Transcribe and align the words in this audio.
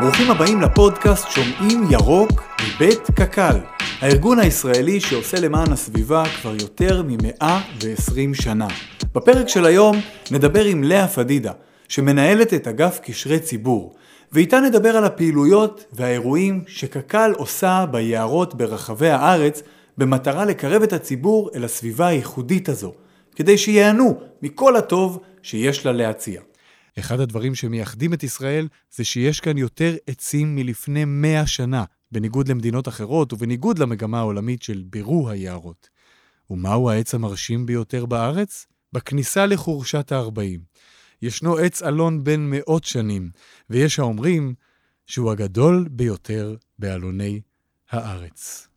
ברוכים 0.00 0.30
הבאים 0.30 0.60
לפודקאסט 0.60 1.30
שומעים 1.30 1.84
ירוק 1.90 2.42
מבית 2.66 3.10
קק"ל, 3.14 3.56
הארגון 4.00 4.38
הישראלי 4.38 5.00
שעושה 5.00 5.40
למען 5.40 5.72
הסביבה 5.72 6.24
כבר 6.40 6.54
יותר 6.60 7.02
מ-120 7.02 8.42
שנה. 8.42 8.68
בפרק 9.14 9.48
של 9.48 9.66
היום 9.66 9.96
נדבר 10.30 10.64
עם 10.64 10.84
לאה 10.84 11.08
פדידה, 11.08 11.52
שמנהלת 11.88 12.54
את 12.54 12.68
אגף 12.68 13.00
קשרי 13.02 13.38
ציבור, 13.38 13.94
ואיתה 14.32 14.60
נדבר 14.60 14.96
על 14.96 15.04
הפעילויות 15.04 15.84
והאירועים 15.92 16.64
שקק"ל 16.66 17.32
עושה 17.36 17.84
ביערות 17.90 18.54
ברחבי 18.54 19.10
הארץ 19.10 19.62
במטרה 19.98 20.44
לקרב 20.44 20.82
את 20.82 20.92
הציבור 20.92 21.50
אל 21.54 21.64
הסביבה 21.64 22.06
הייחודית 22.06 22.68
הזו, 22.68 22.92
כדי 23.36 23.58
שיענו 23.58 24.20
מכל 24.42 24.76
הטוב 24.76 25.18
שיש 25.42 25.86
לה 25.86 25.92
להציע. 25.92 26.40
אחד 26.98 27.20
הדברים 27.20 27.54
שמייחדים 27.54 28.14
את 28.14 28.22
ישראל 28.22 28.68
זה 28.94 29.04
שיש 29.04 29.40
כאן 29.40 29.58
יותר 29.58 29.96
עצים 30.06 30.56
מלפני 30.56 31.04
מאה 31.04 31.46
שנה, 31.46 31.84
בניגוד 32.12 32.48
למדינות 32.48 32.88
אחרות 32.88 33.32
ובניגוד 33.32 33.78
למגמה 33.78 34.18
העולמית 34.18 34.62
של 34.62 34.82
בירור 34.90 35.30
היערות. 35.30 35.88
ומהו 36.50 36.90
העץ 36.90 37.14
המרשים 37.14 37.66
ביותר 37.66 38.06
בארץ? 38.06 38.66
בכניסה 38.92 39.46
לחורשת 39.46 40.12
ה-40. 40.12 40.60
ישנו 41.22 41.56
עץ 41.56 41.82
אלון 41.82 42.24
בן 42.24 42.40
מאות 42.40 42.84
שנים, 42.84 43.30
ויש 43.70 43.98
האומרים 43.98 44.54
שהוא 45.06 45.30
הגדול 45.30 45.88
ביותר 45.90 46.56
באלוני 46.78 47.40
הארץ. 47.90 48.68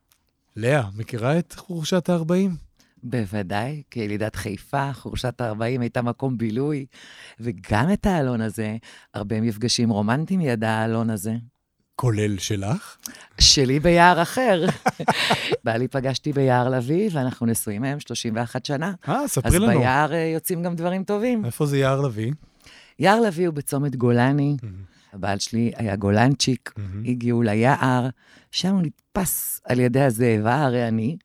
לאה, 0.56 0.90
מכירה 0.96 1.40
את 1.40 1.54
חורשת 1.54 2.10
ה-40? 2.10 2.63
בוודאי, 3.04 3.84
כילידת 3.92 4.36
חיפה, 4.36 4.94
חורשת 4.94 5.42
ה-40 5.42 5.82
הייתה 5.82 6.02
מקום 6.02 6.38
בילוי, 6.38 6.86
וגם 7.40 7.94
את 7.94 8.06
האלון 8.06 8.42
הזה, 8.42 8.78
הרבה 9.14 9.42
מפגשים 9.42 9.90
רומנטיים 9.90 10.42
ידע 10.42 10.70
האלון 10.70 11.10
הזה. 11.10 11.34
כולל 11.96 12.38
שלך? 12.38 12.98
שלי 13.40 13.80
ביער 13.80 14.22
אחר. 14.22 14.66
בעלי 15.64 15.88
פגשתי 15.88 16.34
ביער 16.34 16.70
לביא, 16.70 17.10
ואנחנו 17.14 17.46
נשואים 17.46 17.82
מהם 17.82 18.00
31 18.00 18.66
שנה. 18.66 18.94
אה, 19.08 19.28
ספרי 19.28 19.60
לנו. 19.60 19.72
אז 19.72 19.78
ביער 19.78 20.14
אה, 20.14 20.32
יוצאים 20.34 20.64
גם 20.64 20.76
דברים 20.76 21.04
טובים. 21.04 21.46
איפה 21.46 21.66
זה 21.66 21.78
יער 21.78 22.02
לביא? 22.02 22.32
יער 23.00 23.22
לביא 23.22 23.48
הוא 23.48 23.54
בצומת 23.54 23.96
גולני. 23.96 24.58
הבעל 25.14 25.40
שלי 25.40 25.72
היה 25.76 25.96
גולנצ'יק, 25.96 26.74
הגיעו 27.06 27.42
ליער, 27.42 28.10
שם 28.52 28.74
הוא 28.74 28.82
נתפס 28.82 29.62
על 29.66 29.80
ידי 29.80 30.02
הזאבה, 30.02 30.64
הרי 30.64 30.88
אני. 30.88 31.18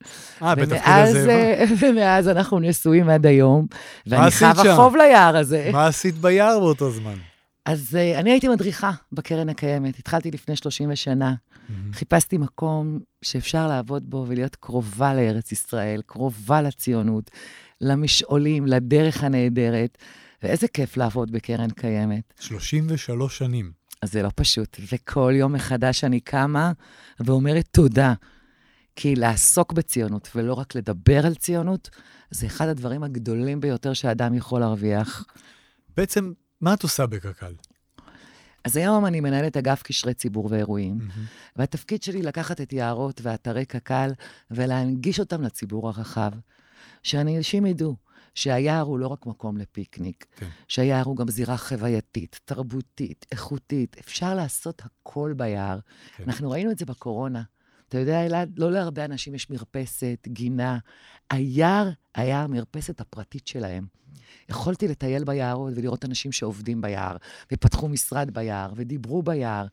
אה, 0.42 0.54
בתפקיד 0.54 0.80
הזאבה. 0.86 1.32
אה, 1.32 1.64
ומאז 1.80 2.28
אנחנו 2.28 2.58
נשואים 2.58 3.08
עד 3.08 3.26
היום, 3.26 3.66
ואני 4.06 4.30
שם? 4.30 4.52
חוב 4.76 4.96
ליער 4.96 5.36
הזה. 5.36 5.70
מה 5.72 5.86
עשית 5.86 6.14
ביער 6.14 6.58
באותו 6.58 6.90
זמן? 6.90 7.16
אז 7.64 7.96
uh, 7.96 8.18
אני 8.18 8.30
הייתי 8.30 8.48
מדריכה 8.48 8.92
בקרן 9.12 9.48
הקיימת, 9.48 9.98
התחלתי 9.98 10.30
לפני 10.30 10.56
30 10.56 10.96
שנה. 10.96 11.34
חיפשתי 11.92 12.38
מקום 12.38 12.98
שאפשר 13.22 13.66
לעבוד 13.66 14.10
בו 14.10 14.24
ולהיות 14.28 14.56
קרובה 14.56 15.14
לארץ 15.14 15.52
ישראל, 15.52 16.02
קרובה 16.06 16.62
לציונות, 16.62 17.30
למשעולים, 17.80 18.66
לדרך 18.66 19.24
הנהדרת, 19.24 19.98
ואיזה 20.42 20.68
כיף 20.68 20.96
לעבוד 20.96 21.30
בקרן 21.30 21.70
קיימת. 21.70 22.32
33 22.40 23.38
שנים. 23.38 23.77
אז 24.02 24.12
זה 24.12 24.22
לא 24.22 24.30
פשוט, 24.34 24.76
וכל 24.92 25.32
יום 25.36 25.52
מחדש 25.52 26.04
אני 26.04 26.20
קמה 26.20 26.72
ואומרת 27.20 27.68
תודה. 27.70 28.14
כי 28.96 29.16
לעסוק 29.16 29.72
בציונות 29.72 30.28
ולא 30.34 30.54
רק 30.54 30.74
לדבר 30.74 31.26
על 31.26 31.34
ציונות, 31.34 31.90
זה 32.30 32.46
אחד 32.46 32.68
הדברים 32.68 33.02
הגדולים 33.02 33.60
ביותר 33.60 33.92
שאדם 33.92 34.34
יכול 34.34 34.60
להרוויח. 34.60 35.24
בעצם, 35.96 36.32
מה 36.60 36.74
את 36.74 36.82
עושה 36.82 37.06
בקק"ל? 37.06 37.52
אז 38.64 38.76
היום 38.76 39.06
אני 39.06 39.20
מנהלת 39.20 39.56
אגף 39.56 39.82
קשרי 39.82 40.14
ציבור 40.14 40.48
ואירועים, 40.50 40.98
והתפקיד 41.56 42.02
שלי 42.02 42.22
לקחת 42.22 42.60
את 42.60 42.72
יערות 42.72 43.20
ואתרי 43.22 43.64
קק"ל 43.64 44.10
ולהנגיש 44.50 45.20
אותם 45.20 45.42
לציבור 45.42 45.88
הרחב. 45.88 46.30
שאנשים 47.02 47.66
ידעו 47.66 47.96
שהיער 48.34 48.80
הוא 48.82 48.98
לא 48.98 49.06
רק 49.06 49.26
מקום 49.26 49.56
לפיקניק, 49.56 50.26
כן. 50.36 50.48
שהיער 50.68 51.04
הוא 51.04 51.16
גם 51.16 51.28
זירה 51.28 51.56
חווייתית, 51.56 52.40
תרבותית, 52.44 53.26
איכותית. 53.32 53.96
אפשר 54.00 54.34
לעשות 54.34 54.82
הכל 54.84 55.34
ביער. 55.36 55.78
כן. 56.16 56.24
אנחנו 56.26 56.50
ראינו 56.50 56.70
את 56.70 56.78
זה 56.78 56.86
בקורונה. 56.86 57.42
אתה 57.88 57.98
יודע, 57.98 58.26
אלעד, 58.26 58.58
לא 58.58 58.72
להרבה 58.72 59.04
אנשים 59.04 59.34
יש 59.34 59.50
מרפסת, 59.50 60.28
גינה. 60.28 60.78
היער 61.30 61.90
היה 62.14 62.42
המרפסת 62.42 63.00
הפרטית 63.00 63.46
שלהם. 63.46 63.86
יכולתי 64.48 64.88
לטייל 64.88 65.24
ביערות 65.24 65.72
ולראות 65.76 66.04
אנשים 66.04 66.32
שעובדים 66.32 66.80
ביער, 66.80 67.16
ופתחו 67.52 67.88
משרד 67.88 68.30
ביער, 68.30 68.72
ודיברו 68.76 69.22
ביער. 69.22 69.66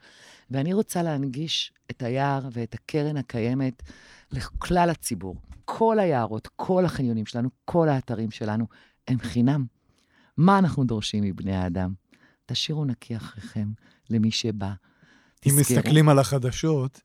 ואני 0.52 0.74
רוצה 0.74 1.04
להנגיש 1.04 1.74
את 1.92 2.02
היער 2.02 2.50
ואת 2.52 2.74
הקרן 2.74 3.18
הקיימת 3.18 3.84
לכלל 4.32 4.90
הציבור. 4.90 5.36
כל 5.66 6.00
היערות, 6.00 6.50
כל 6.56 6.86
החניונים 6.86 7.26
שלנו, 7.26 7.50
כל 7.66 7.90
האתרים 7.90 8.32
שלנו, 8.32 8.66
הם 9.08 9.20
חינם. 9.20 9.66
מה 10.38 10.60
אנחנו 10.60 10.84
דורשים 10.84 11.24
מבני 11.24 11.56
האדם? 11.56 11.94
תשאירו 12.46 12.86
נקי 12.86 13.18
אחריכם 13.18 13.68
למי 14.10 14.32
שבא. 14.32 14.72
אם 15.46 15.52
תזכרו. 15.60 15.78
מסתכלים 15.78 16.10
על 16.10 16.20
החדשות, 16.20 17.02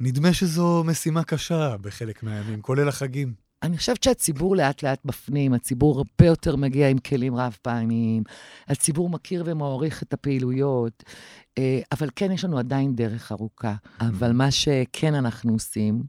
נדמה 0.00 0.32
שזו 0.32 0.84
משימה 0.86 1.24
קשה 1.24 1.76
בחלק 1.80 2.22
מהימים, 2.22 2.62
כולל 2.62 2.88
החגים. 2.88 3.46
אני 3.62 3.78
חושבת 3.78 4.02
שהציבור 4.02 4.56
לאט 4.56 4.82
לאט 4.82 5.04
מפנים, 5.04 5.52
הציבור 5.52 5.98
הרבה 5.98 6.26
יותר 6.26 6.56
מגיע 6.56 6.88
עם 6.88 6.98
כלים 6.98 7.34
רב 7.34 7.56
פעמיים, 7.62 8.22
הציבור 8.68 9.08
מכיר 9.08 9.42
ומעריך 9.46 10.02
את 10.02 10.12
הפעילויות, 10.12 11.02
אה, 11.58 11.80
אבל 11.92 12.08
כן, 12.16 12.32
יש 12.32 12.44
לנו 12.44 12.58
עדיין 12.58 12.96
דרך 12.96 13.32
ארוכה. 13.32 13.74
אבל 14.00 14.32
מה 14.32 14.50
שכן 14.50 15.14
אנחנו 15.14 15.52
עושים, 15.52 16.02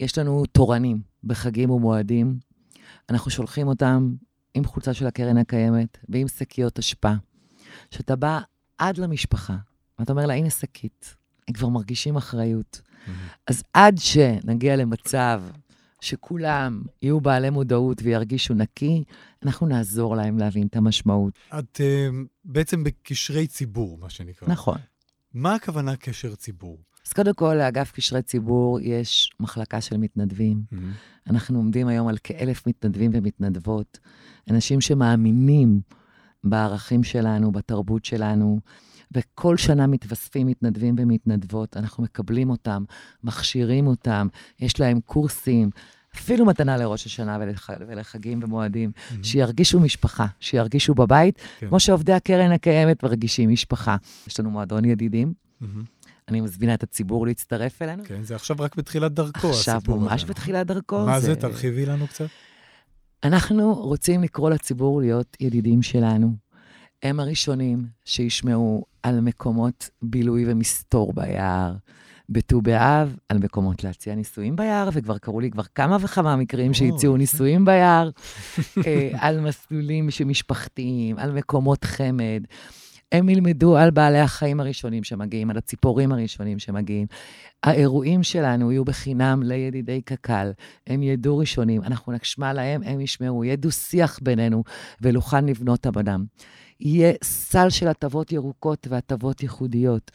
יש 0.00 0.18
לנו 0.18 0.46
תורנים 0.46 1.00
בחגים 1.24 1.70
ומועדים, 1.70 2.38
אנחנו 3.10 3.30
שולחים 3.30 3.68
אותם 3.68 4.14
עם 4.54 4.64
חולצה 4.64 4.94
של 4.94 5.06
הקרן 5.06 5.36
הקיימת 5.36 5.98
ועם 6.08 6.28
שקיות 6.28 6.78
אשפה. 6.78 7.12
שאתה 7.90 8.16
בא 8.16 8.40
עד 8.78 8.98
למשפחה, 8.98 9.56
ואתה 9.98 10.12
אומר 10.12 10.26
לה, 10.26 10.34
הנה 10.34 10.50
שקית, 10.50 11.16
הם 11.48 11.54
כבר 11.54 11.68
מרגישים 11.68 12.16
אחריות. 12.16 12.80
אז 13.46 13.62
עד 13.72 13.98
שנגיע 13.98 14.76
למצב 14.76 15.42
שכולם 16.00 16.82
יהיו 17.02 17.20
בעלי 17.20 17.50
מודעות 17.50 18.02
וירגישו 18.02 18.54
נקי, 18.54 19.04
אנחנו 19.42 19.66
נעזור 19.66 20.16
להם 20.16 20.38
להבין 20.38 20.66
את 20.66 20.76
המשמעות. 20.76 21.38
את 21.58 21.80
אה, 21.80 22.08
בעצם 22.44 22.84
בקשרי 22.84 23.46
ציבור, 23.46 23.98
מה 23.98 24.10
שנקרא. 24.10 24.48
נכון. 24.48 24.78
מה 25.34 25.54
הכוונה 25.54 25.96
קשר 25.96 26.34
ציבור? 26.34 26.78
אז 27.06 27.12
קודם 27.12 27.34
כל, 27.34 27.54
לאגף 27.54 27.92
קשרי 27.92 28.22
ציבור 28.22 28.80
יש 28.80 29.32
מחלקה 29.40 29.80
של 29.80 29.96
מתנדבים. 29.96 30.62
אנחנו 31.30 31.58
עומדים 31.58 31.88
היום 31.88 32.08
על 32.08 32.16
כאלף 32.24 32.66
מתנדבים 32.66 33.10
ומתנדבות, 33.14 33.98
אנשים 34.50 34.80
שמאמינים 34.80 35.80
בערכים 36.44 37.02
שלנו, 37.02 37.52
בתרבות 37.52 38.04
שלנו, 38.04 38.60
וכל 39.12 39.56
שנה 39.56 39.86
מתווספים 39.86 40.46
מתנדבים 40.46 40.94
ומתנדבות, 40.98 41.76
אנחנו 41.76 42.02
מקבלים 42.02 42.50
אותם, 42.50 42.84
מכשירים 43.24 43.86
אותם, 43.86 44.28
יש 44.60 44.80
להם 44.80 45.00
קורסים, 45.00 45.70
אפילו 46.16 46.44
מתנה 46.44 46.76
לראש 46.76 47.06
השנה 47.06 47.38
ולח... 47.40 47.70
ולחגים 47.88 48.40
ומועדים, 48.42 48.92
שירגישו 49.22 49.80
משפחה, 49.80 50.26
שירגישו 50.40 50.94
בבית, 50.94 51.38
כן. 51.58 51.68
כמו 51.68 51.80
שעובדי 51.80 52.12
הקרן 52.12 52.52
הקיימת 52.52 53.02
מרגישים 53.02 53.50
משפחה. 53.50 53.96
יש 54.26 54.40
לנו 54.40 54.50
מועדון 54.50 54.84
ידידים, 54.84 55.32
אני 56.28 56.40
מזמינה 56.40 56.74
את 56.74 56.82
הציבור 56.82 57.26
להצטרף 57.26 57.82
אלינו. 57.82 58.04
כן, 58.04 58.22
זה 58.22 58.34
עכשיו 58.34 58.56
רק 58.60 58.76
בתחילת 58.76 59.12
דרכו, 59.12 59.50
עכשיו, 59.50 59.80
ממש 59.88 60.22
הזה. 60.22 60.32
בתחילת 60.32 60.66
דרכו. 60.66 61.06
מה 61.06 61.20
זה? 61.20 61.36
תרחיבי 61.36 61.86
לנו 61.86 62.06
קצת. 62.06 62.26
אנחנו 63.24 63.74
רוצים 63.74 64.22
לקרוא 64.22 64.50
לציבור 64.50 65.00
להיות 65.00 65.36
ידידים 65.40 65.82
שלנו. 65.82 66.32
הם 67.02 67.20
הראשונים 67.20 67.86
שישמעו 68.04 68.84
על 69.02 69.20
מקומות 69.20 69.90
בילוי 70.02 70.44
ומסתור 70.46 71.12
ביער. 71.12 71.74
בט"ו 72.28 72.60
באב, 72.60 73.16
על 73.28 73.38
מקומות 73.38 73.84
להציע 73.84 74.14
נישואים 74.14 74.56
ביער, 74.56 74.88
וכבר 74.92 75.18
קרו 75.18 75.40
לי 75.40 75.50
כבר 75.50 75.62
כמה 75.74 75.96
וכמה 76.00 76.36
מקרים 76.36 76.74
שהציעו. 76.74 77.16
נישואים 77.16 77.64
ביער, 77.64 78.10
אה, 78.86 79.10
על 79.18 79.40
מסלולים 79.40 80.10
שמשפחתיים, 80.10 81.18
על 81.18 81.32
מקומות 81.32 81.84
חמד. 81.84 82.42
הם 83.12 83.28
ילמדו 83.28 83.76
על 83.76 83.90
בעלי 83.90 84.18
החיים 84.18 84.60
הראשונים 84.60 85.04
שמגיעים, 85.04 85.50
על 85.50 85.58
הציפורים 85.58 86.12
הראשונים 86.12 86.58
שמגיעים. 86.58 87.06
האירועים 87.62 88.22
שלנו 88.22 88.72
יהיו 88.72 88.84
בחינם 88.84 89.42
לידידי 89.42 90.02
קק"ל, 90.02 90.50
הם 90.86 91.02
ידעו 91.02 91.38
ראשונים, 91.38 91.82
אנחנו 91.82 92.12
נשמע 92.12 92.52
להם, 92.52 92.82
הם 92.82 93.00
ישמעו, 93.00 93.44
יהיה 93.44 93.56
דו-שיח 93.56 94.18
בינינו, 94.22 94.64
ונוכל 95.00 95.40
לבנות 95.40 95.86
עבודם. 95.86 96.24
יהיה 96.80 97.12
סל 97.24 97.70
של 97.70 97.88
הטבות 97.88 98.32
ירוקות 98.32 98.86
והטבות 98.90 99.42
ייחודיות. 99.42 100.10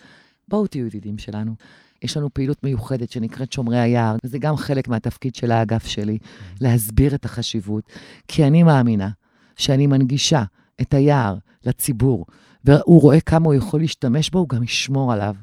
בואו 0.47 0.67
תהיו 0.67 0.85
ידידים 0.85 1.17
שלנו. 1.17 1.55
יש 2.03 2.17
לנו 2.17 2.33
פעילות 2.33 2.63
מיוחדת 2.63 3.11
שנקראת 3.11 3.53
שומרי 3.53 3.79
היער, 3.79 4.15
וזה 4.23 4.39
גם 4.39 4.57
חלק 4.57 4.87
מהתפקיד 4.87 5.35
של 5.35 5.51
האגף 5.51 5.85
שלי, 5.85 6.17
להסביר 6.61 7.15
את 7.15 7.25
החשיבות, 7.25 7.83
כי 8.27 8.47
אני 8.47 8.63
מאמינה 8.63 9.09
שאני 9.55 9.87
מנגישה 9.87 10.43
את 10.81 10.93
היער 10.93 11.35
לציבור, 11.65 12.25
והוא 12.63 13.01
רואה 13.01 13.21
כמה 13.21 13.45
הוא 13.45 13.53
יכול 13.53 13.79
להשתמש 13.79 14.29
בו, 14.29 14.39
הוא 14.39 14.49
גם 14.49 14.63
ישמור 14.63 15.13
עליו. 15.13 15.35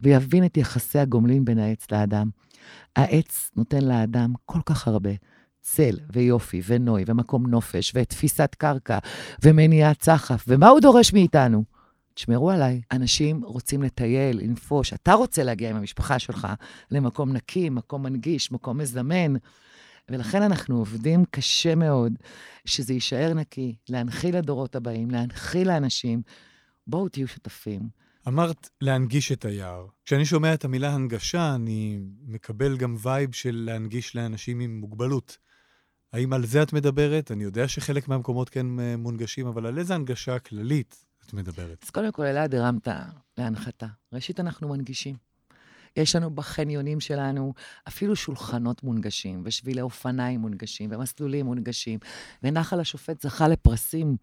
ויבין 0.00 0.44
את 0.44 0.56
יחסי 0.56 0.98
הגומלין 0.98 1.44
בין 1.44 1.58
העץ 1.58 1.86
לאדם. 1.92 2.30
העץ 2.96 3.50
נותן 3.56 3.84
לאדם 3.84 4.32
כל 4.44 4.60
כך 4.66 4.88
הרבה. 4.88 5.10
צל 5.60 5.98
ויופי 6.12 6.62
ונוי 6.66 7.04
ומקום 7.06 7.46
נופש 7.46 7.92
ותפיסת 7.94 8.54
קרקע 8.58 8.98
ומניעת 9.42 10.02
סחף, 10.02 10.44
ומה 10.48 10.68
הוא 10.68 10.80
דורש 10.80 11.12
מאיתנו? 11.12 11.64
תשמרו 12.14 12.50
עליי. 12.50 12.80
אנשים 12.92 13.44
רוצים 13.44 13.82
לטייל, 13.82 14.40
לנפוש. 14.40 14.92
אתה 14.92 15.12
רוצה 15.12 15.42
להגיע 15.44 15.70
עם 15.70 15.76
המשפחה 15.76 16.18
שלך 16.18 16.48
למקום 16.90 17.32
נקי, 17.32 17.70
מקום 17.70 18.02
מנגיש, 18.02 18.52
מקום 18.52 18.78
מזמן. 18.78 19.34
ולכן 20.10 20.42
אנחנו 20.42 20.78
עובדים 20.78 21.24
קשה 21.30 21.74
מאוד 21.74 22.12
שזה 22.64 22.92
יישאר 22.92 23.34
נקי, 23.34 23.76
להנחיל 23.88 24.38
לדורות 24.38 24.76
הבאים, 24.76 25.10
להנחיל 25.10 25.68
לאנשים. 25.68 26.22
בואו 26.86 27.08
תהיו 27.08 27.28
שותפים. 27.28 27.88
אמרת 28.28 28.68
להנגיש 28.80 29.32
את 29.32 29.44
היער. 29.44 29.86
כשאני 30.04 30.24
שומע 30.24 30.54
את 30.54 30.64
המילה 30.64 30.94
הנגשה, 30.94 31.54
אני 31.54 32.00
מקבל 32.26 32.76
גם 32.76 32.96
וייב 33.02 33.34
של 33.34 33.62
להנגיש 33.66 34.16
לאנשים 34.16 34.60
עם 34.60 34.80
מוגבלות. 34.80 35.38
האם 36.12 36.32
על 36.32 36.46
זה 36.46 36.62
את 36.62 36.72
מדברת? 36.72 37.30
אני 37.30 37.44
יודע 37.44 37.68
שחלק 37.68 38.08
מהמקומות 38.08 38.48
כן 38.48 38.80
אה, 38.80 38.96
מונגשים, 38.96 39.46
אבל 39.46 39.66
על 39.66 39.78
איזה 39.78 39.94
הנגשה 39.94 40.38
כללית 40.38 41.04
את 41.26 41.32
מדברת? 41.32 41.84
אז 41.84 41.90
קודם 41.90 42.12
כל, 42.12 42.22
אלעד, 42.22 42.54
הרמת 42.54 42.88
להנחתה. 43.38 43.86
ראשית, 44.12 44.40
אנחנו 44.40 44.68
מנגישים. 44.68 45.27
יש 45.96 46.16
לנו 46.16 46.30
בחניונים 46.30 47.00
שלנו 47.00 47.54
אפילו 47.88 48.16
שולחנות 48.16 48.82
מונגשים, 48.82 49.42
ושבילי 49.44 49.80
אופניים 49.80 50.40
מונגשים, 50.40 50.90
ומסלולים 50.92 51.46
מונגשים, 51.46 51.98
ונחל 52.42 52.80
השופט 52.80 53.22
זכה 53.22 53.48
לפרסים 53.48 54.16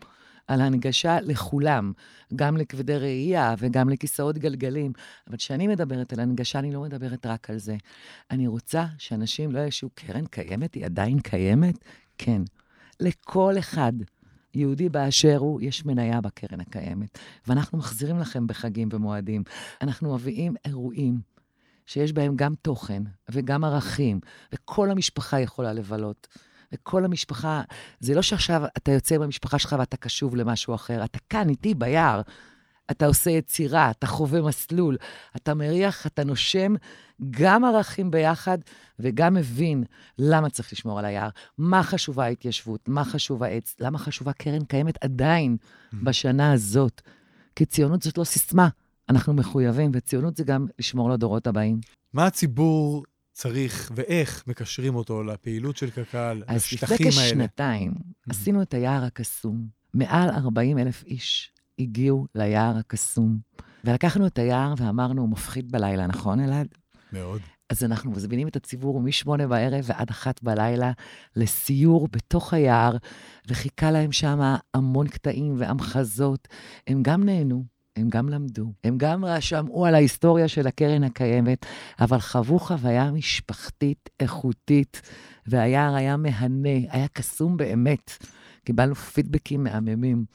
על 0.48 0.62
הנגשה 0.62 1.22
לכולם, 1.22 1.94
גם 2.36 2.58
לכבדי 2.58 2.98
ראייה 2.98 3.56
וגם 3.58 3.90
לכיסאות 3.90 4.38
גלגלים. 4.38 4.94
אבל 5.28 5.38
כשאני 5.38 5.68
מדברת 5.68 6.14
על 6.14 6.20
הנגשה, 6.20 6.60
אני 6.60 6.72
לא 6.72 6.82
מדברת 6.82 7.26
רק 7.26 7.50
על 7.50 7.58
זה. 7.58 7.76
אני 8.32 8.48
רוצה 8.48 8.86
שאנשים 8.98 9.52
לא 9.52 9.60
ישו, 9.60 9.90
קרן 9.96 10.26
קיימת? 10.26 10.74
היא 10.74 10.86
עדיין 10.86 11.20
קיימת? 11.20 11.76
כן. 12.18 12.42
לכל 13.00 13.56
אחד. 13.60 13.94
יהודי 14.54 14.90
באשר 14.90 15.38
הוא, 15.38 15.62
יש 15.62 15.86
מניה 15.86 16.22
בקרן 16.22 16.60
הקיימת. 16.60 17.20
ואנחנו 17.48 17.78
מחזירים 17.78 18.20
לכם 18.20 18.48
בחגים 18.48 18.90
ומועדים. 18.92 19.44
אנחנו 19.82 20.16
מביאים 20.16 20.56
אירועים 20.66 21.20
שיש 21.86 22.14
בהם 22.14 22.36
גם 22.36 22.54
תוכן 22.62 23.04
וגם 23.30 23.64
ערכים, 23.64 24.20
וכל 24.54 24.92
המשפחה 24.92 25.40
יכולה 25.40 25.74
לבלות. 25.74 26.28
וכל 26.74 27.06
המשפחה, 27.06 27.62
זה 28.00 28.16
לא 28.16 28.22
שעכשיו 28.22 28.66
אתה 28.78 28.92
יוצא 28.92 29.18
במשפחה 29.18 29.60
שלך 29.60 29.76
ואתה 29.80 29.98
קשוב 29.98 30.36
למשהו 30.36 30.76
אחר, 30.76 31.04
אתה 31.04 31.20
כאן 31.30 31.50
איתי 31.50 31.74
ביער. 31.74 32.22
אתה 32.92 33.06
עושה 33.06 33.32
יצירה, 33.32 33.92
אתה 33.92 34.08
חווה 34.08 34.42
מסלול, 34.42 34.98
אתה 35.36 35.54
מריח, 35.54 36.08
אתה 36.08 36.24
נושם 36.24 36.76
גם 37.32 37.66
ערכים 37.66 38.12
ביחד 38.12 38.58
וגם 39.00 39.34
מבין 39.34 39.84
למה 40.20 40.50
צריך 40.50 40.74
לשמור 40.74 41.00
על 41.00 41.06
היער, 41.06 41.30
מה 41.58 41.84
חשובה 41.84 42.24
ההתיישבות, 42.24 42.90
מה 42.90 43.06
חשוב 43.06 43.44
העץ, 43.44 43.76
למה 43.80 43.98
חשובה 43.98 44.34
קרן 44.34 44.66
קיימת 44.66 45.04
עדיין 45.04 45.58
mm-hmm. 45.60 45.98
בשנה 46.04 46.52
הזאת. 46.52 47.02
כי 47.56 47.66
ציונות 47.66 48.02
זאת 48.02 48.18
לא 48.18 48.24
סיסמה, 48.24 48.70
אנחנו 49.10 49.34
מחויבים, 49.34 49.92
וציונות 49.94 50.38
זה 50.38 50.44
גם 50.44 50.68
לשמור 50.80 51.10
לדורות 51.10 51.48
הבאים. 51.48 51.80
מה 52.14 52.26
הציבור 52.26 53.04
צריך 53.34 53.92
ואיך 53.96 54.44
מקשרים 54.48 54.96
אותו 54.96 55.24
לפעילות 55.24 55.78
של 55.78 55.90
קק"ל, 55.90 56.42
לשטחים 56.50 56.52
האלה? 56.52 56.56
אז 56.56 56.74
לפני 56.74 57.12
כשנתיים 57.12 57.92
mm-hmm. 57.92 58.30
עשינו 58.32 58.62
את 58.62 58.74
היער 58.74 59.04
הקסום. 59.04 59.68
מעל 59.94 60.30
40 60.30 60.78
אלף 60.78 61.04
איש 61.04 61.52
הגיעו 61.80 62.28
ליער 62.36 62.78
הקסום. 62.78 63.40
ולקחנו 63.84 64.28
את 64.28 64.40
היער 64.40 64.74
ואמרנו, 64.78 65.22
הוא 65.22 65.30
מפחיד 65.30 65.72
בלילה, 65.72 66.08
נכון, 66.08 66.40
אלעד? 66.40 66.68
מאוד. 67.14 67.42
אז 67.70 67.84
אנחנו 67.84 68.12
מזמינים 68.12 68.48
את 68.48 68.56
הציבור 68.56 69.02
משמונה 69.02 69.48
בערב 69.48 69.86
ועד 69.88 70.10
אחת 70.10 70.44
בלילה 70.44 70.92
לסיור 71.36 72.08
בתוך 72.12 72.54
היער, 72.54 72.98
וחיכה 73.48 73.92
להם 73.92 74.12
שם 74.12 74.40
המון 74.74 75.08
קטעים 75.08 75.56
והמחזות. 75.58 76.48
הם 76.88 77.04
גם 77.04 77.24
נהנו, 77.24 77.66
הם 77.96 78.10
גם 78.10 78.30
למדו, 78.30 78.74
הם 78.84 78.98
גם 78.98 79.24
שמעו 79.40 79.86
על 79.86 79.96
ההיסטוריה 79.96 80.48
של 80.48 80.68
הקרן 80.68 81.04
הקיימת, 81.04 81.66
אבל 82.00 82.20
חוו 82.20 82.60
חוויה 82.60 83.12
משפחתית 83.12 84.10
איכותית, 84.20 85.02
והיער 85.48 85.96
היה 85.96 86.18
מהנה, 86.18 86.78
היה 86.90 87.08
קסום 87.08 87.58
באמת. 87.58 88.12
קיבלנו 88.66 88.96
פידבקים 88.96 89.64
מהממים. 89.64 90.26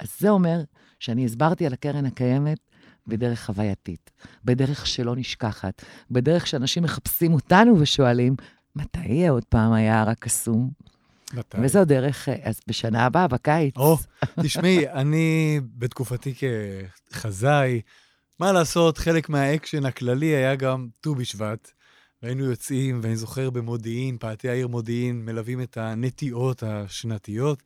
אז 0.00 0.08
זה 0.18 0.28
אומר 0.28 0.60
שאני 1.00 1.24
הסברתי 1.24 1.66
על 1.66 1.72
הקרן 1.72 2.04
הקיימת 2.06 2.58
בדרך 3.06 3.46
חווייתית, 3.46 4.10
בדרך 4.44 4.86
שלא 4.86 5.16
נשכחת, 5.16 5.82
בדרך 6.10 6.46
שאנשים 6.46 6.82
מחפשים 6.82 7.34
אותנו 7.34 7.80
ושואלים, 7.80 8.36
מתי 8.76 9.08
יהיה 9.08 9.30
עוד 9.30 9.44
פעם 9.44 9.72
היער 9.72 10.08
הקסום? 10.08 10.70
מתי? 11.34 11.58
וזו 11.62 11.84
דרך, 11.84 12.28
אז 12.42 12.60
בשנה 12.66 13.06
הבאה, 13.06 13.28
בקיץ. 13.28 13.76
או, 13.76 13.96
תשמעי, 14.42 14.88
אני 14.88 15.60
בתקופתי 15.78 16.34
כחזאי, 17.10 17.80
מה 18.40 18.52
לעשות, 18.52 18.98
חלק 18.98 19.28
מהאקשן 19.28 19.86
הכללי 19.86 20.26
היה 20.26 20.54
גם 20.54 20.88
ט"ו 21.00 21.14
בשבט. 21.14 21.70
והיינו 22.22 22.44
יוצאים, 22.44 23.00
ואני 23.02 23.16
זוכר 23.16 23.50
במודיעין, 23.50 24.18
פאתי 24.18 24.48
העיר 24.48 24.68
מודיעין, 24.68 25.24
מלווים 25.24 25.62
את 25.62 25.76
הנטיעות 25.76 26.62
השנתיות. 26.62 27.62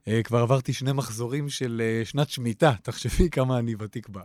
Uh, 0.00 0.04
כבר 0.24 0.38
עברתי 0.38 0.72
שני 0.72 0.92
מחזורים 0.92 1.48
של 1.48 1.82
uh, 2.04 2.08
שנת 2.08 2.28
שמיטה, 2.28 2.72
תחשבי 2.82 3.30
כמה 3.30 3.58
אני 3.58 3.74
ותיק 3.78 4.08
בה, 4.08 4.22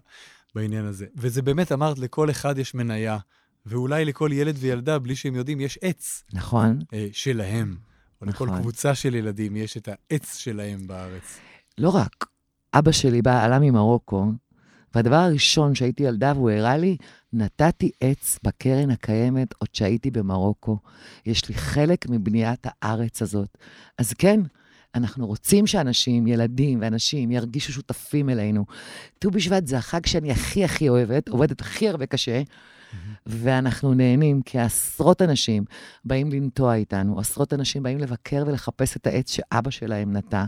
בעניין 0.56 0.86
הזה. 0.86 1.06
וזה 1.16 1.42
באמת, 1.42 1.72
אמרת, 1.72 2.00
לכל 2.00 2.30
אחד 2.30 2.58
יש 2.58 2.76
מניה, 2.76 3.18
ואולי 3.66 4.06
לכל 4.06 4.30
ילד 4.34 4.56
וילדה, 4.60 5.00
בלי 5.00 5.16
שהם 5.16 5.36
יודעים, 5.36 5.62
יש 5.62 5.80
עץ. 5.82 6.24
נכון. 6.34 6.80
שלהם. 7.12 7.78
או 8.22 8.28
נכון. 8.28 8.50
לכל 8.50 8.60
קבוצה 8.60 8.96
של 8.96 9.16
ילדים 9.16 9.56
יש 9.56 9.78
את 9.78 9.90
העץ 9.92 10.38
שלהם 10.38 10.88
בארץ. 10.88 11.40
לא 11.78 11.90
רק. 11.90 12.26
אבא 12.74 12.92
שלי 12.92 13.22
בא, 13.22 13.44
עלה 13.44 13.60
ממרוקו, 13.60 14.32
והדבר 14.96 15.16
הראשון 15.16 15.76
שהייתי 15.76 16.04
ילדה 16.04 16.34
והוא 16.36 16.50
הראה 16.50 16.78
לי, 16.78 16.98
נתתי 17.34 17.92
עץ 18.02 18.40
בקרן 18.44 18.90
הקיימת 18.90 19.54
עוד 19.58 19.70
שהייתי 19.74 20.12
במרוקו. 20.12 20.78
יש 21.26 21.50
לי 21.50 21.56
חלק 21.56 22.10
מבניית 22.10 22.66
הארץ 22.66 23.22
הזאת. 23.22 23.58
אז 23.98 24.14
כן, 24.14 24.40
אנחנו 24.96 25.28
רוצים 25.28 25.68
שאנשים, 25.68 26.28
ילדים 26.28 26.82
ואנשים, 26.82 27.32
ירגישו 27.32 27.74
שותפים 27.74 28.30
אלינו. 28.30 28.66
ט"ו 29.20 29.32
בשבט 29.32 29.68
זה 29.68 29.78
החג 29.78 30.06
שאני 30.06 30.32
הכי 30.32 30.64
הכי 30.64 30.90
אוהבת, 30.90 31.30
עובדת 31.30 31.62
הכי 31.62 31.90
הרבה 31.90 32.06
קשה, 32.06 32.42
ואנחנו 33.26 33.94
נהנים, 33.94 34.42
כי 34.42 34.60
עשרות 34.60 35.22
אנשים 35.22 35.66
באים 36.06 36.32
לנטוע 36.32 36.76
איתנו, 36.76 37.20
עשרות 37.20 37.54
אנשים 37.54 37.84
באים 37.84 37.98
לבקר 37.98 38.44
ולחפש 38.48 38.98
את 38.98 39.08
העץ 39.08 39.32
שאבא 39.32 39.70
שלהם 39.70 40.18
נטע. 40.18 40.46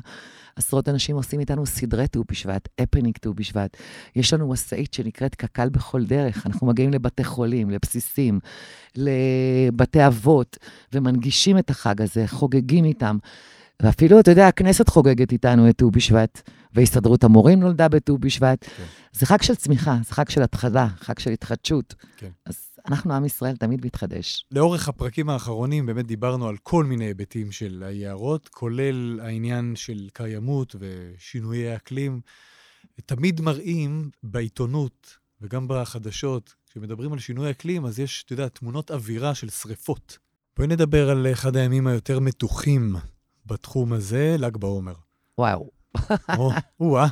עשרות 0.56 0.90
אנשים 0.90 1.16
עושים 1.16 1.40
איתנו 1.40 1.66
סדרי 1.66 2.08
ט"ו 2.08 2.24
בשבט, 2.32 2.70
הפניק 2.80 3.18
ט"ו 3.18 3.34
בשבט. 3.34 3.78
יש 4.16 4.34
לנו 4.34 4.50
משאית 4.50 4.94
שנקראת 4.94 5.36
קק"ל 5.36 5.70
בכל 5.70 6.06
דרך. 6.06 6.48
אנחנו 6.48 6.68
מגיעים 6.68 6.92
לבתי 6.92 7.24
חולים, 7.24 7.70
לבסיסים, 7.70 8.40
לבתי 8.96 10.08
אבות, 10.08 10.58
ומנגישים 10.94 11.58
את 11.58 11.70
החג 11.70 12.02
הזה, 12.02 12.28
חוגגים 12.28 12.86
איתם. 12.86 13.18
ואפילו, 13.82 14.20
אתה 14.20 14.32
יודע, 14.32 14.48
הכנסת 14.48 14.90
חוגגת 14.90 15.32
איתנו 15.32 15.70
את 15.70 15.78
ט"ו 15.78 15.92
בשבט, 15.92 16.50
והסתדרות 16.74 17.24
המורים 17.24 17.60
נולדה 17.60 17.88
בט"ו 17.88 18.18
בשבט. 18.18 18.66
כן. 18.78 18.84
זה 19.12 19.26
חג 19.26 19.42
של 19.42 19.56
צמיחה, 19.56 19.98
זה 20.04 20.14
חג 20.14 20.30
של 20.30 20.44
התחלה, 20.44 20.88
חג 21.00 21.20
של 21.20 21.32
התחדשות. 21.32 21.96
כן. 22.18 22.30
אז 22.46 22.70
אנחנו, 22.88 23.14
עם 23.14 23.26
ישראל, 23.26 23.56
תמיד 23.56 23.86
מתחדש. 23.86 24.46
לאורך 24.52 24.90
הפרקים 24.90 25.30
האחרונים 25.30 25.86
באמת 25.86 26.06
דיברנו 26.06 26.48
על 26.48 26.58
כל 26.64 26.86
מיני 26.86 27.06
היבטים 27.06 27.52
של 27.52 27.84
היערות, 27.86 28.48
כולל 28.48 29.20
העניין 29.20 29.74
של 29.76 30.10
קיימות 30.14 30.76
ושינויי 30.80 31.76
אקלים. 31.76 32.22
תמיד 33.06 33.42
מראים 33.42 34.10
בעיתונות 34.24 35.18
וגם 35.42 35.66
בחדשות, 35.68 36.54
כשמדברים 36.70 37.14
על 37.14 37.20
שינוי 37.20 37.52
אקלים, 37.52 37.86
אז 37.86 38.00
יש, 38.00 38.24
אתה 38.26 38.34
יודע, 38.34 38.48
תמונות 38.48 38.92
אווירה 38.92 39.36
של 39.36 39.50
שריפות. 39.50 40.18
בואי 40.58 40.68
נדבר 40.68 41.10
על 41.10 41.28
אחד 41.32 41.56
הימים 41.56 41.88
היותר 41.88 42.20
מתוחים 42.20 42.96
בתחום 43.52 43.94
הזה, 43.94 44.36
ל"ג 44.40 44.58
בעומר. 44.58 44.94
וואו. 45.38 45.70
או, 46.38 46.52
או-אה. 46.80 47.08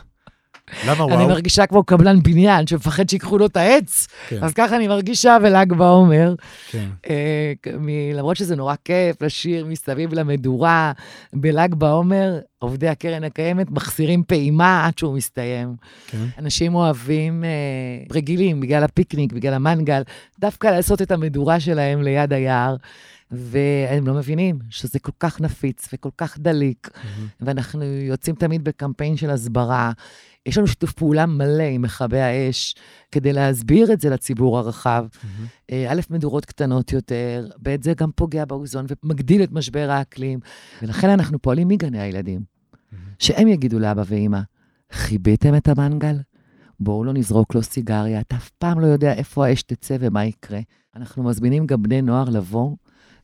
למה 0.88 1.06
וואו? 1.06 1.18
אני 1.18 1.26
מרגישה 1.28 1.66
כמו 1.66 1.84
קבלן 1.84 2.24
בניין 2.24 2.68
שמפחד 2.68 3.10
שיקחו 3.10 3.38
לו 3.38 3.46
את 3.46 3.58
העץ, 3.58 4.08
כן. 4.30 4.44
אז 4.44 4.54
ככה 4.54 4.76
אני 4.76 4.88
מרגישה 4.88 5.38
בל"ג 5.44 5.74
בעומר. 5.74 6.36
כן. 6.72 6.90
אה, 7.10 7.54
מ- 7.80 8.14
למרות 8.14 8.38
שזה 8.38 8.56
נורא 8.56 8.76
כיף 8.86 9.22
לשיר 9.22 9.66
מסביב 9.66 10.14
למדורה, 10.14 10.92
בל"ג 11.34 11.74
בעומר, 11.76 12.40
עובדי 12.60 12.88
הקרן 12.88 13.24
הקיימת 13.24 13.72
מחסירים 13.72 14.24
פעימה 14.28 14.86
עד 14.86 14.98
שהוא 14.98 15.16
מסתיים. 15.16 15.76
כן. 16.08 16.26
אנשים 16.38 16.76
אוהבים 16.76 17.44
אה, 17.44 17.50
רגילים, 18.16 18.60
בגלל 18.62 18.84
הפיקניק, 18.84 19.34
בגלל 19.34 19.54
המנגל, 19.54 20.02
דווקא 20.40 20.68
לעשות 20.68 21.02
את 21.02 21.12
המדורה 21.12 21.60
שלהם 21.60 22.02
ליד 22.02 22.34
היער. 22.34 22.76
והם 23.32 24.08
לא 24.08 24.14
מבינים 24.14 24.60
שזה 24.70 25.00
כל 25.00 25.12
כך 25.20 25.42
נפיץ 25.42 25.88
וכל 25.94 26.10
כך 26.18 26.40
דליק, 26.40 26.88
mm-hmm. 26.88 27.00
ואנחנו 27.42 27.84
יוצאים 27.84 28.36
תמיד 28.36 28.64
בקמפיין 28.64 29.18
של 29.18 29.30
הסברה. 29.30 29.92
יש 30.46 30.58
לנו 30.58 30.68
שיתוף 30.68 30.94
פעולה 30.94 31.26
מלא 31.26 31.64
עם 31.64 31.82
מכבי 31.82 32.20
האש 32.22 32.76
כדי 33.12 33.34
להסביר 33.34 33.94
את 33.94 34.02
זה 34.02 34.10
לציבור 34.10 34.58
הרחב. 34.58 35.06
Mm-hmm. 35.12 35.72
א', 35.90 36.02
מדורות 36.10 36.46
קטנות 36.46 36.94
יותר, 36.94 37.48
ב', 37.64 37.84
זה 37.84 37.94
גם 37.94 38.12
פוגע 38.16 38.46
באוזון 38.46 38.86
ומגדיל 39.04 39.44
את 39.44 39.52
משבר 39.52 39.90
האקלים, 39.92 40.40
ולכן 40.82 41.10
אנחנו 41.10 41.42
פועלים 41.42 41.68
מגני 41.68 42.02
הילדים, 42.02 42.42
mm-hmm. 42.42 42.96
שהם 43.20 43.48
יגידו 43.48 43.80
לאבא 43.80 44.04
ואימא, 44.08 44.40
חיביתם 44.92 45.56
את 45.56 45.68
המנגל? 45.68 46.16
בואו 46.80 47.04
לא 47.04 47.14
נזרוק 47.14 47.56
לו 47.56 47.64
סיגריה, 47.64 48.20
אתה 48.20 48.36
אף 48.36 48.50
פעם 48.50 48.80
לא 48.80 48.88
יודע 48.88 49.14
איפה 49.14 49.48
האש 49.48 49.64
תצא 49.64 49.98
ומה 50.00 50.26
יקרה. 50.26 50.60
אנחנו 50.96 51.24
מזמינים 51.24 51.66
גם 51.66 51.84
בני 51.84 52.02
נוער 52.02 52.30
לבוא 52.30 52.76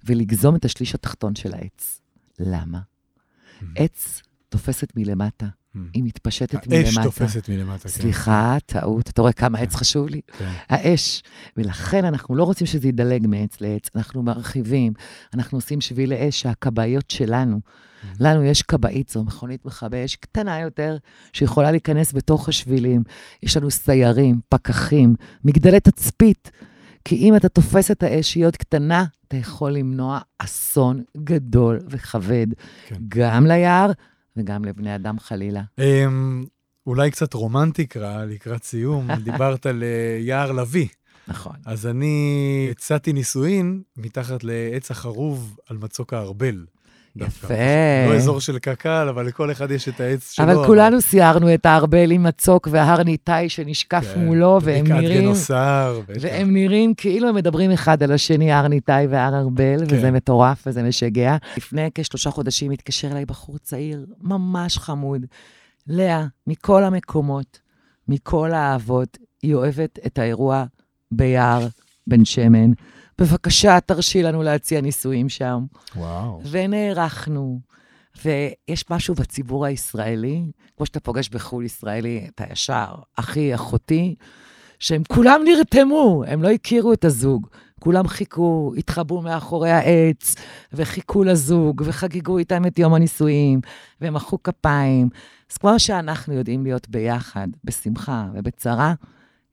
ולגזום 0.06 0.56
את 0.56 0.66
השליש 0.66 0.96
התחתון 0.96 1.36
של 1.36 1.54
העץ. 1.54 2.02
למה? 2.40 2.80
Mm-hmm. 2.80 3.66
עץ 3.76 4.22
תופסת 4.50 4.94
מלמטה, 4.96 5.46
mm-hmm. 5.46 5.80
היא 5.94 6.04
מתפשטת 6.04 6.68
מלמטה. 6.68 6.88
האש 6.88 6.98
תופסת 7.06 7.50
מלמטה, 7.50 7.84
כן. 7.84 7.90
סליחה, 7.90 8.58
טעות, 8.66 9.10
אתה 9.10 9.22
רואה 9.22 9.34
כמה 9.34 9.60
עץ 9.60 9.76
חשוב 9.76 10.10
לי? 10.10 10.22
כן. 10.38 10.52
האש. 10.70 11.24
ולכן 11.58 12.06
אנחנו 12.06 12.36
לא 12.36 12.44
רוצים 12.44 12.68
שזה 12.68 12.88
ידלג 12.88 13.28
מעץ 13.28 13.62
לעץ, 13.62 13.90
אנחנו 13.96 14.24
מרחיבים, 14.24 14.94
אנחנו 15.34 15.58
עושים 15.58 15.82
שבילי 15.82 16.30
אש 16.30 16.42
שהכבאיות 16.42 17.12
שלנו, 17.12 17.60
mm-hmm. 17.60 18.08
לנו 18.20 18.44
יש 18.44 18.62
כבאית, 18.62 19.10
זו 19.10 19.24
מכונית 19.24 19.66
מכבי 19.66 20.06
אש 20.06 20.16
קטנה 20.16 20.60
יותר, 20.60 20.98
שיכולה 21.34 21.72
להיכנס 21.72 22.14
בתוך 22.14 22.50
השבילים. 22.50 23.04
יש 23.44 23.58
לנו 23.58 23.72
סיירים, 23.72 24.40
פקחים, 24.50 25.16
מגדלי 25.44 25.80
תצפית. 25.80 26.52
כי 27.06 27.16
אם 27.16 27.36
אתה 27.36 27.50
תופס 27.50 27.92
את 27.92 28.04
האש 28.04 28.32
שהיא 28.32 28.46
עוד 28.46 28.56
קטנה, 28.56 29.06
אתה 29.34 29.42
יכול 29.42 29.72
למנוע 29.72 30.20
אסון 30.40 31.04
גדול 31.18 31.80
וכבד, 31.90 32.48
כן. 32.88 32.96
גם 33.08 33.46
ליער 33.46 33.92
וגם 34.38 34.66
לבני 34.66 34.96
אדם 34.96 35.20
חלילה. 35.20 35.62
Um, 35.80 35.84
אולי 36.88 37.12
קצת 37.12 37.34
רומנטיקה 37.34 38.26
לקראת 38.26 38.64
סיום, 38.64 39.08
דיברת 39.26 39.66
על 39.66 39.84
אה, 39.84 40.18
יער 40.20 40.52
לביא. 40.52 40.88
נכון. 41.28 41.56
אז 41.66 41.88
אני 41.88 42.68
הצעתי 42.72 43.14
נישואין 43.14 43.82
מתחת 43.98 44.44
לעץ 44.44 44.92
החרוב 44.92 45.58
על 45.70 45.78
מצוק 45.78 46.14
הארבל. 46.14 46.66
יפה. 47.16 47.54
לא 48.10 48.16
אזור 48.16 48.40
של 48.40 48.60
קק"ל, 48.60 49.08
אבל 49.10 49.26
לכל 49.26 49.52
אחד 49.52 49.72
יש 49.72 49.90
את 49.90 50.00
העץ 50.00 50.32
שלו. 50.32 50.46
אבל 50.46 50.66
כולנו 50.66 51.02
סיירנו 51.02 51.54
את 51.54 51.66
הארבל 51.66 52.12
עם 52.12 52.24
מצוק 52.24 52.68
והר 52.72 53.04
ניתאי 53.04 53.50
שנשקף 53.50 54.06
כן, 54.14 54.26
מולו, 54.26 54.60
והם 54.62 54.88
נראים... 54.88 55.22
גנוסר. 55.22 56.02
והם 56.22 56.54
נראים 56.54 56.94
כאילו 56.94 57.30
הם 57.30 57.36
מדברים 57.36 57.72
אחד 57.72 58.04
על 58.04 58.12
השני, 58.12 58.52
הר 58.52 58.68
ניתאי 58.68 59.08
והר 59.08 59.40
ארבל, 59.40 59.78
כן. 59.88 59.96
וזה 59.96 60.12
מטורף 60.12 60.64
וזה 60.68 60.84
משגע. 60.84 61.38
לפני 61.58 61.90
כשלושה 61.96 62.32
חודשים 62.32 62.72
התקשר 62.72 63.12
אליי 63.12 63.26
בחור 63.26 63.58
צעיר, 63.58 64.06
ממש 64.22 64.78
חמוד. 64.78 65.26
לאה, 65.88 66.26
מכל 66.48 66.84
המקומות, 66.84 67.60
מכל 68.08 68.52
האהבות, 68.52 69.18
היא 69.42 69.56
אוהבת 69.56 70.00
את 70.06 70.20
האירוע 70.20 70.64
ביער 71.12 71.68
בן 72.08 72.26
שמן. 72.26 72.72
בבקשה, 73.18 73.80
תרשי 73.80 74.24
לנו 74.24 74.44
להציע 74.44 74.82
נישואים 74.82 75.30
שם. 75.30 75.66
וואו. 75.96 76.42
ונערכנו. 76.52 77.60
ויש 78.26 78.90
משהו 78.90 79.16
בציבור 79.16 79.66
הישראלי, 79.66 80.44
כמו 80.78 80.86
שאתה 80.86 81.00
פוגש 81.00 81.30
בחו"ל 81.30 81.66
ישראלי, 81.66 82.28
אתה 82.36 82.44
ישר, 82.52 82.96
אחי, 83.16 83.56
אחותי, 83.56 84.16
שהם 84.80 85.04
כולם 85.08 85.42
נרתמו, 85.46 86.24
הם 86.28 86.44
לא 86.44 86.50
הכירו 86.50 86.94
את 86.94 87.06
הזוג. 87.06 87.48
כולם 87.80 88.08
חיכו, 88.08 88.74
התחבאו 88.78 89.22
מאחורי 89.22 89.72
העץ, 89.72 90.36
וחיכו 90.74 91.24
לזוג, 91.24 91.82
וחגגו 91.86 92.38
איתם 92.38 92.66
את 92.66 92.80
יום 92.80 92.94
הנישואים, 92.94 93.62
ומחאו 94.02 94.44
כפיים. 94.44 95.10
אז 95.52 95.58
כמו 95.58 95.80
שאנחנו 95.80 96.34
יודעים 96.34 96.64
להיות 96.64 96.90
ביחד, 96.90 97.48
בשמחה 97.64 98.28
ובצרה, 98.34 98.94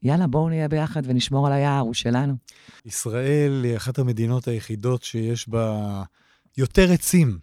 יאללה, 0.02 0.26
בואו 0.26 0.48
נהיה 0.48 0.68
ביחד 0.68 1.02
ונשמור 1.04 1.46
על 1.46 1.52
היער, 1.52 1.80
הוא 1.80 1.94
שלנו. 1.94 2.34
ישראל 2.86 3.64
היא 3.64 3.76
אחת 3.76 3.98
המדינות 3.98 4.48
היחידות 4.48 5.02
שיש 5.02 5.48
בה 5.48 6.02
יותר 6.58 6.92
עצים 6.92 7.38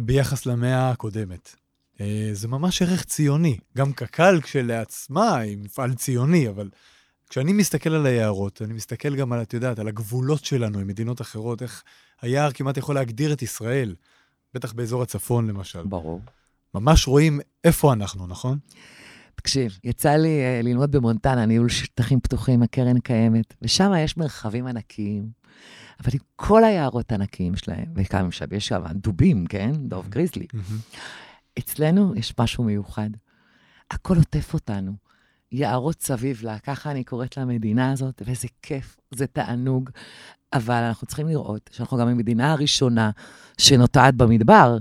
ביחס 0.00 0.46
למאה 0.46 0.90
הקודמת. 0.90 1.54
אה, 2.00 2.30
זה 2.32 2.48
ממש 2.48 2.82
ערך 2.82 3.04
ציוני. 3.04 3.56
גם 3.76 3.92
קק"ל 3.92 4.40
כשלעצמה 4.42 5.36
היא 5.36 5.58
מפעל 5.58 5.94
ציוני, 5.94 6.48
אבל 6.48 6.70
כשאני 7.28 7.52
מסתכל 7.52 7.90
על 7.90 8.06
היערות, 8.06 8.62
אני 8.62 8.74
מסתכל 8.74 9.16
גם 9.16 9.32
על, 9.32 9.42
את 9.42 9.54
יודעת, 9.54 9.78
על 9.78 9.88
הגבולות 9.88 10.44
שלנו 10.44 10.78
עם 10.78 10.86
מדינות 10.86 11.20
אחרות, 11.20 11.62
איך 11.62 11.82
היער 12.22 12.52
כמעט 12.52 12.76
יכול 12.76 12.94
להגדיר 12.94 13.32
את 13.32 13.42
ישראל, 13.42 13.94
בטח 14.54 14.72
באזור 14.72 15.02
הצפון 15.02 15.46
למשל. 15.46 15.82
ברור. 15.82 16.20
ממש 16.74 17.08
רואים 17.08 17.40
איפה 17.64 17.92
אנחנו, 17.92 18.26
נכון? 18.26 18.58
תקשיב, 19.38 19.78
יצא 19.84 20.10
לי 20.10 20.40
uh, 20.40 20.66
ללמוד 20.66 20.92
במונטנה, 20.92 21.46
ניהול 21.46 21.68
שטחים 21.68 22.20
פתוחים, 22.20 22.62
הקרן 22.62 22.98
קיימת, 22.98 23.54
ושם 23.62 23.92
יש 23.98 24.16
מרחבים 24.16 24.66
ענקיים, 24.66 25.28
אבל 26.00 26.10
עם 26.12 26.20
כל 26.36 26.64
היערות 26.64 27.12
הענקיים 27.12 27.56
שלהם, 27.56 27.84
וכמה 27.94 28.32
שם, 28.32 28.44
יש 28.52 28.66
שם 28.66 28.82
דובים, 28.94 29.46
כן? 29.46 29.72
דוב 29.72 30.08
גריזלי. 30.08 30.46
אצלנו 31.58 32.14
יש 32.16 32.34
משהו 32.40 32.64
מיוחד. 32.64 33.10
הכל 33.90 34.16
עוטף 34.16 34.54
אותנו. 34.54 34.92
יערות 35.52 36.02
סביב 36.02 36.40
לה, 36.42 36.58
ככה 36.58 36.90
אני 36.90 37.04
קוראת 37.04 37.36
למדינה 37.36 37.92
הזאת, 37.92 38.22
ואיזה 38.26 38.48
כיף, 38.62 38.96
זה 39.10 39.26
תענוג. 39.26 39.90
אבל 40.52 40.82
אנחנו 40.82 41.06
צריכים 41.06 41.28
לראות 41.28 41.70
שאנחנו 41.72 41.96
גם 41.98 42.08
המדינה 42.08 42.52
הראשונה 42.52 43.10
שנוטעת 43.58 44.14
במדבר. 44.14 44.78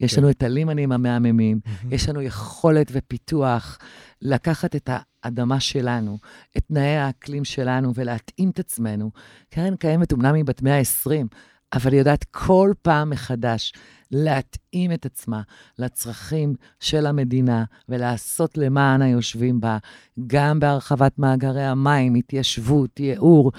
יש 0.00 0.14
כן. 0.14 0.20
לנו 0.20 0.30
את 0.30 0.42
הלימנים 0.42 0.92
המהממים. 0.92 1.60
יש 1.90 2.08
לנו 2.08 2.22
יכולת 2.22 2.86
ופיתוח 2.92 3.78
לקחת 4.22 4.76
את 4.76 4.90
האדמה 4.92 5.60
שלנו, 5.60 6.18
את 6.56 6.62
תנאי 6.68 6.96
האקלים 6.96 7.44
שלנו 7.44 7.92
ולהתאים 7.94 8.50
את 8.50 8.58
עצמנו. 8.58 9.10
קרן 9.50 9.76
קיימת 9.76 10.12
אומנם 10.12 10.34
היא 10.34 10.44
בת 10.44 10.62
120, 10.62 11.26
אבל 11.72 11.92
היא 11.92 11.98
יודעת 11.98 12.24
כל 12.24 12.72
פעם 12.82 13.10
מחדש 13.10 13.72
להתאים 14.10 14.92
את 14.92 15.06
עצמה 15.06 15.42
לצרכים 15.78 16.54
של 16.80 17.06
המדינה 17.06 17.64
ולעשות 17.88 18.58
למען 18.58 19.02
היושבים 19.02 19.60
בה, 19.60 19.78
גם 20.26 20.60
בהרחבת 20.60 21.18
מאגרי 21.18 21.64
המים, 21.64 22.14
התיישבות, 22.14 23.00
ייעור. 23.00 23.52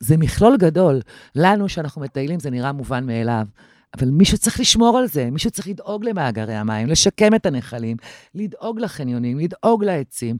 זה 0.00 0.16
מכלול 0.16 0.56
גדול. 0.56 1.00
לנו, 1.36 1.68
שאנחנו 1.68 2.02
מטיילים, 2.02 2.40
זה 2.40 2.50
נראה 2.50 2.72
מובן 2.72 3.06
מאליו. 3.06 3.46
אבל 3.98 4.10
מישהו 4.10 4.38
צריך 4.38 4.60
לשמור 4.60 4.98
על 4.98 5.08
זה, 5.08 5.30
מישהו 5.30 5.50
צריך 5.50 5.68
לדאוג 5.68 6.04
למאגרי 6.04 6.54
המים, 6.54 6.86
לשקם 6.86 7.34
את 7.34 7.46
הנחלים, 7.46 7.96
לדאוג 8.34 8.80
לחניונים, 8.80 9.38
לדאוג 9.38 9.84
לעצים. 9.84 10.36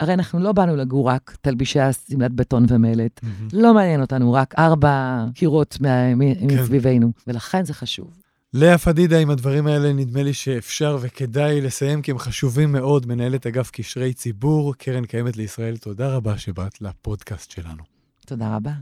הרי 0.00 0.14
אנחנו 0.14 0.38
לא 0.38 0.52
באנו 0.52 0.76
לגור 0.76 1.08
רק 1.08 1.36
תלבישי 1.40 1.80
השמלת 1.80 2.32
בטון 2.32 2.66
ומלט. 2.68 3.20
Mm-hmm. 3.20 3.26
לא 3.52 3.74
מעניין 3.74 4.00
אותנו 4.00 4.32
רק 4.32 4.54
ארבע 4.58 5.24
קירות 5.34 5.76
כן. 5.82 6.18
מסביבנו, 6.46 7.12
ולכן 7.26 7.64
זה 7.64 7.74
חשוב. 7.74 8.10
לאה 8.54 8.78
פדידה, 8.78 9.18
עם 9.18 9.30
הדברים 9.30 9.66
האלה, 9.66 9.92
נדמה 9.92 10.22
לי 10.22 10.32
שאפשר 10.32 10.98
וכדאי 11.00 11.60
לסיים, 11.60 12.02
כי 12.02 12.10
הם 12.10 12.18
חשובים 12.18 12.72
מאוד. 12.72 13.06
מנהלת 13.06 13.46
אגף 13.46 13.70
קשרי 13.70 14.12
ציבור, 14.12 14.74
קרן 14.74 15.04
קיימת 15.04 15.36
לישראל, 15.36 15.76
תודה 15.76 16.16
רבה 16.16 16.38
שבאת 16.38 16.80
לפודקאסט 16.80 17.50
שלנו. 17.50 17.82
תודה 18.26 18.56
רבה. 18.56 18.72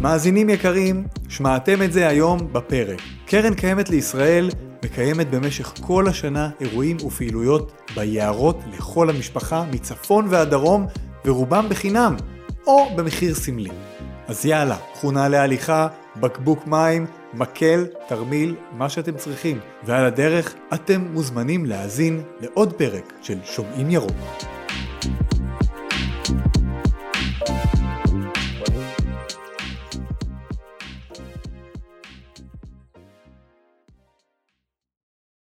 מאזינים 0.00 0.48
יקרים, 0.48 1.04
שמעתם 1.28 1.82
את 1.82 1.92
זה 1.92 2.08
היום 2.08 2.52
בפרק. 2.52 3.00
קרן 3.26 3.54
קיימת 3.54 3.90
לישראל 3.90 4.50
מקיימת 4.84 5.30
במשך 5.30 5.72
כל 5.80 6.08
השנה 6.08 6.50
אירועים 6.60 6.96
ופעילויות 7.06 7.72
ביערות 7.94 8.60
לכל 8.72 9.10
המשפחה 9.10 9.64
מצפון 9.72 10.26
ועד 10.30 10.50
דרום, 10.50 10.86
ורובם 11.24 11.66
בחינם, 11.68 12.16
או 12.66 12.86
במחיר 12.96 13.34
סמלי. 13.34 13.70
אז 14.28 14.46
יאללה, 14.46 14.76
קחו 14.92 15.10
נעלי 15.10 15.38
הליכה, 15.38 15.88
בקבוק 16.16 16.66
מים, 16.66 17.06
מקל, 17.34 17.86
תרמיל, 18.08 18.54
מה 18.72 18.88
שאתם 18.88 19.16
צריכים. 19.16 19.58
ועל 19.84 20.04
הדרך, 20.04 20.54
אתם 20.74 21.04
מוזמנים 21.12 21.66
להאזין 21.66 22.22
לעוד 22.40 22.72
פרק 22.72 23.12
של 23.22 23.38
שומעים 23.44 23.90
ירוק. 23.90 24.53